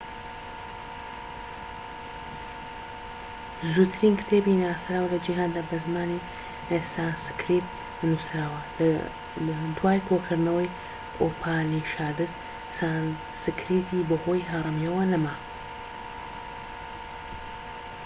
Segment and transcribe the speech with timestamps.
[3.73, 6.19] زووترین کتێبی ناسراو لە جیهاندا بە زمانی
[6.93, 7.67] سانسکریت
[8.07, 8.61] نووسراوە
[9.77, 10.75] دوای کۆکردنەوەی
[11.21, 12.31] ئوپانیشادس
[12.79, 15.35] سانسکریتی بەهۆی هەرەمییەوە نەما